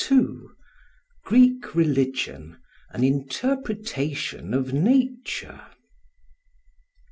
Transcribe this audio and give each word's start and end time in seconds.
Greek 1.25 1.75
Religion 1.75 2.57
an 2.89 3.03
Interpretation 3.03 4.51
of 4.51 4.73
Nature. 4.73 5.61